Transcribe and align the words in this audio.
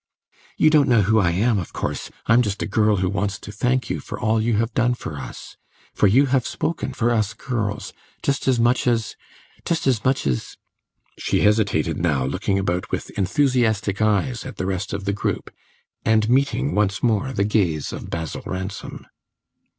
"You 0.57 0.71
don't 0.71 0.89
know 0.89 1.03
who 1.03 1.19
I 1.19 1.29
am, 1.29 1.59
of 1.59 1.73
course; 1.73 2.09
I'm 2.25 2.41
just 2.41 2.63
a 2.63 2.65
girl 2.65 2.95
who 2.95 3.07
wants 3.07 3.37
to 3.37 3.51
thank 3.51 3.87
you 3.87 3.99
for 3.99 4.19
all 4.19 4.41
you 4.41 4.55
have 4.55 4.73
done 4.73 4.95
for 4.95 5.17
us. 5.17 5.57
For 5.93 6.07
you 6.07 6.25
have 6.25 6.47
spoken 6.47 6.91
for 6.93 7.11
us 7.11 7.35
girls, 7.35 7.93
just 8.23 8.47
as 8.47 8.59
much 8.59 8.87
as 8.87 9.15
just 9.63 9.85
as 9.85 10.03
much 10.03 10.25
as" 10.25 10.57
She 11.19 11.41
hesitated 11.41 11.99
now, 11.99 12.25
looking 12.25 12.57
about 12.57 12.89
with 12.89 13.11
enthusiastic 13.11 14.01
eyes 14.01 14.43
at 14.43 14.57
the 14.57 14.65
rest 14.65 14.91
of 14.91 15.05
the 15.05 15.13
group, 15.13 15.51
and 16.03 16.27
meeting 16.27 16.73
once 16.73 17.03
more 17.03 17.31
the 17.31 17.43
gaze 17.43 17.93
of 17.93 18.09
Basil 18.09 18.41
Ransom. 18.47 19.05